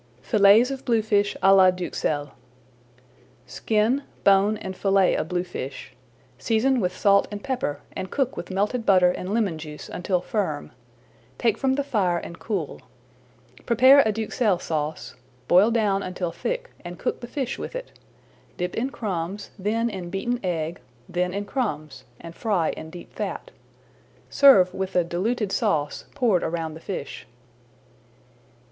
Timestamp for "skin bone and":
3.45-4.75